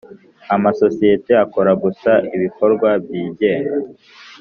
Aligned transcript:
Amasosiyete 0.55 1.31
akora 1.45 1.71
gusa 1.83 2.11
ibikorwa 2.35 2.89
byingenga 3.03 3.75